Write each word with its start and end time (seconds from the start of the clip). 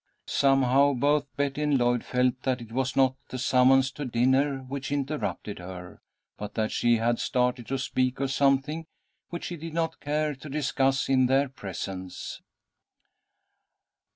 Somehow 0.25 0.93
both 0.95 1.27
Betty 1.37 1.61
and 1.61 1.77
Lloyd 1.77 2.03
felt 2.03 2.41
that 2.41 2.59
it 2.59 2.71
was 2.71 2.95
not 2.95 3.17
the 3.29 3.37
summons 3.37 3.91
to 3.91 4.03
dinner 4.03 4.61
which 4.63 4.91
interrupted 4.91 5.59
her, 5.59 6.01
but 6.39 6.55
that 6.55 6.71
she 6.71 6.97
had 6.97 7.19
started 7.19 7.67
to 7.67 7.77
speak 7.77 8.19
of 8.19 8.31
something 8.31 8.87
which 9.29 9.43
she 9.43 9.57
did 9.57 9.75
not 9.75 9.99
care 9.99 10.33
to 10.33 10.49
discuss 10.49 11.07
in 11.07 11.27
their 11.27 11.47
presence. 11.49 12.41